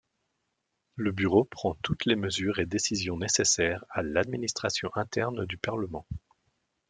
Le 0.95 1.11
bureau 1.11 1.43
prend 1.43 1.75
toutes 1.83 2.05
les 2.05 2.15
mesures 2.15 2.57
et 2.57 2.65
décisions 2.65 3.17
nécessaires 3.17 3.85
à 3.91 4.01
l'administration 4.01 4.89
interne 4.95 5.45
du 5.45 5.57
Parlement. 5.59 6.07